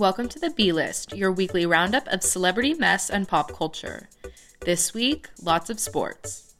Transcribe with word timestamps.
Welcome 0.00 0.30
to 0.30 0.38
the 0.38 0.48
B 0.48 0.72
List, 0.72 1.14
your 1.14 1.30
weekly 1.30 1.66
roundup 1.66 2.08
of 2.08 2.22
celebrity 2.22 2.72
mess 2.72 3.10
and 3.10 3.28
pop 3.28 3.52
culture. 3.52 4.08
This 4.62 4.94
week, 4.94 5.28
lots 5.42 5.68
of 5.68 5.78
sports. 5.78 6.54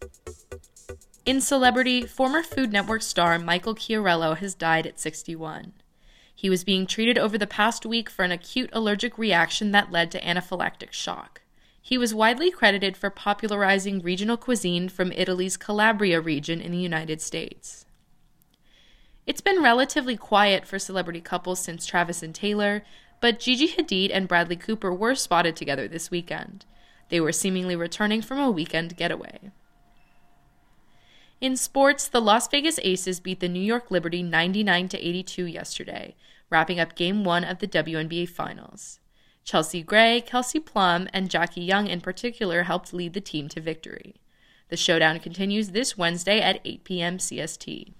In 1.24 1.40
celebrity, 1.40 2.04
former 2.04 2.42
Food 2.42 2.70
Network 2.70 3.00
star 3.00 3.38
Michael 3.38 3.74
Chiarello 3.74 4.36
has 4.36 4.54
died 4.54 4.86
at 4.86 5.00
61. 5.00 5.72
He 6.34 6.50
was 6.50 6.64
being 6.64 6.86
treated 6.86 7.16
over 7.16 7.38
the 7.38 7.46
past 7.46 7.86
week 7.86 8.10
for 8.10 8.26
an 8.26 8.30
acute 8.30 8.68
allergic 8.74 9.16
reaction 9.16 9.72
that 9.72 9.90
led 9.90 10.10
to 10.10 10.20
anaphylactic 10.20 10.92
shock. 10.92 11.40
He 11.80 11.96
was 11.96 12.12
widely 12.12 12.50
credited 12.50 12.94
for 12.94 13.08
popularizing 13.08 14.00
regional 14.00 14.36
cuisine 14.36 14.90
from 14.90 15.12
Italy's 15.12 15.56
Calabria 15.56 16.20
region 16.20 16.60
in 16.60 16.72
the 16.72 16.76
United 16.78 17.22
States. 17.22 17.86
It's 19.26 19.40
been 19.40 19.62
relatively 19.62 20.18
quiet 20.18 20.66
for 20.66 20.78
celebrity 20.78 21.22
couples 21.22 21.60
since 21.60 21.86
Travis 21.86 22.22
and 22.22 22.34
Taylor, 22.34 22.84
but 23.20 23.38
Gigi 23.38 23.68
Hadid 23.68 24.10
and 24.12 24.26
Bradley 24.26 24.56
Cooper 24.56 24.92
were 24.92 25.14
spotted 25.14 25.56
together 25.56 25.86
this 25.86 26.10
weekend. 26.10 26.64
They 27.10 27.20
were 27.20 27.32
seemingly 27.32 27.76
returning 27.76 28.22
from 28.22 28.38
a 28.38 28.50
weekend 28.50 28.96
getaway. 28.96 29.50
In 31.40 31.56
sports, 31.56 32.06
the 32.06 32.20
Las 32.20 32.48
Vegas 32.48 32.78
Aces 32.82 33.20
beat 33.20 33.40
the 33.40 33.48
New 33.48 33.60
York 33.60 33.90
Liberty 33.90 34.22
99 34.22 34.88
to 34.88 34.98
82 34.98 35.46
yesterday, 35.46 36.14
wrapping 36.50 36.78
up 36.78 36.94
game 36.94 37.24
1 37.24 37.44
of 37.44 37.58
the 37.58 37.68
WNBA 37.68 38.28
Finals. 38.28 39.00
Chelsea 39.42 39.82
Gray, 39.82 40.20
Kelsey 40.20 40.60
Plum, 40.60 41.08
and 41.12 41.30
Jackie 41.30 41.62
Young 41.62 41.86
in 41.86 42.00
particular 42.00 42.64
helped 42.64 42.92
lead 42.92 43.14
the 43.14 43.20
team 43.20 43.48
to 43.48 43.60
victory. 43.60 44.16
The 44.68 44.76
showdown 44.76 45.18
continues 45.18 45.70
this 45.70 45.96
Wednesday 45.96 46.40
at 46.40 46.60
8 46.64 46.84
p.m. 46.84 47.18
CST. 47.18 47.94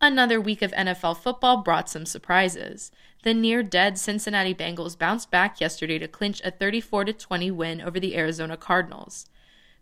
Another 0.00 0.40
week 0.40 0.62
of 0.62 0.70
NFL 0.72 1.16
football 1.16 1.56
brought 1.56 1.90
some 1.90 2.06
surprises. 2.06 2.92
The 3.24 3.34
near 3.34 3.64
dead 3.64 3.98
Cincinnati 3.98 4.54
Bengals 4.54 4.96
bounced 4.96 5.28
back 5.28 5.60
yesterday 5.60 5.98
to 5.98 6.06
clinch 6.06 6.40
a 6.44 6.52
34 6.52 7.06
20 7.06 7.50
win 7.50 7.80
over 7.80 7.98
the 7.98 8.16
Arizona 8.16 8.56
Cardinals. 8.56 9.26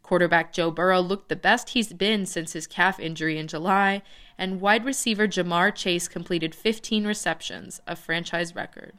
Quarterback 0.02 0.54
Joe 0.54 0.70
Burrow 0.70 1.00
looked 1.00 1.28
the 1.28 1.36
best 1.36 1.70
he's 1.70 1.92
been 1.92 2.24
since 2.24 2.54
his 2.54 2.66
calf 2.66 2.98
injury 2.98 3.36
in 3.36 3.46
July, 3.46 4.02
and 4.38 4.60
wide 4.60 4.86
receiver 4.86 5.28
Ja'Marr 5.28 5.74
Chase 5.74 6.08
completed 6.08 6.54
15 6.54 7.06
receptions, 7.06 7.82
a 7.86 7.94
franchise 7.94 8.54
record. 8.54 8.94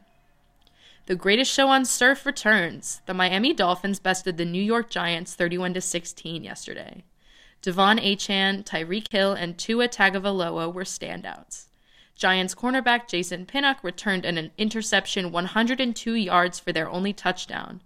The 1.06 1.16
greatest 1.16 1.52
show 1.52 1.68
on 1.68 1.84
surf 1.84 2.26
returns. 2.26 3.00
The 3.06 3.14
Miami 3.14 3.54
Dolphins 3.54 3.98
bested 3.98 4.36
the 4.36 4.44
New 4.44 4.62
York 4.62 4.88
Giants 4.88 5.34
31 5.34 5.80
16 5.80 6.44
yesterday. 6.44 7.02
De'Von 7.62 8.00
Achane, 8.00 8.64
Tyreek 8.64 9.10
Hill, 9.10 9.32
and 9.32 9.58
Tua 9.58 9.88
Tagovailoa 9.88 10.72
were 10.72 10.84
standouts. 10.84 11.66
Giants 12.14 12.54
cornerback 12.54 13.08
Jason 13.08 13.46
Pinnock 13.46 13.82
returned 13.82 14.24
an 14.24 14.50
interception 14.58 15.30
102 15.30 16.14
yards 16.14 16.58
for 16.58 16.72
their 16.72 16.90
only 16.90 17.12
touchdown, 17.12 17.80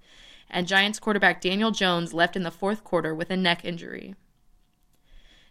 and 0.49 0.67
Giants 0.67 0.99
quarterback 0.99 1.41
Daniel 1.41 1.71
Jones 1.71 2.15
left 2.15 2.37
in 2.37 2.43
the 2.43 2.51
fourth 2.51 2.85
quarter 2.85 3.15
with 3.15 3.31
a 3.31 3.37
neck 3.37 3.65
injury. 3.65 4.15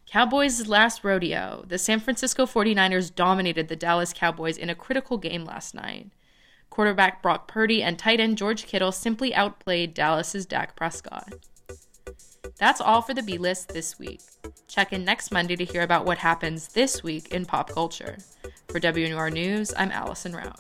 Cowboys' 0.08 0.68
last 0.68 1.04
rodeo. 1.04 1.64
The 1.68 1.78
San 1.78 2.00
Francisco 2.00 2.46
49ers 2.46 3.14
dominated 3.14 3.68
the 3.68 3.76
Dallas 3.76 4.14
Cowboys 4.14 4.58
in 4.58 4.70
a 4.70 4.76
critical 4.76 5.18
game 5.18 5.46
last 5.46 5.74
night. 5.74 6.12
Quarterback 6.70 7.22
Brock 7.22 7.48
Purdy 7.48 7.84
and 7.84 7.98
tight 7.98 8.20
end 8.20 8.38
George 8.38 8.66
Kittle 8.66 8.92
simply 8.92 9.34
outplayed 9.34 9.94
Dallas's 9.94 10.46
Dak 10.46 10.76
Prescott. 10.76 11.34
That's 12.62 12.80
all 12.80 13.02
for 13.02 13.16
the 13.16 13.24
B 13.24 13.40
list 13.40 13.70
this 13.70 13.98
week. 13.98 14.22
Check 14.68 14.94
in 14.94 15.04
next 15.04 15.32
Monday 15.32 15.56
to 15.56 15.66
hear 15.66 15.82
about 15.82 16.06
what 16.06 16.20
happens 16.20 16.68
this 16.68 17.02
week 17.02 17.30
in 17.30 17.44
pop 17.44 17.72
culture. 17.72 18.20
For 18.68 18.80
WNUR 18.80 19.34
News, 19.34 19.74
I'm 19.76 19.92
Allison 19.92 20.34
Rauch. 20.34 20.60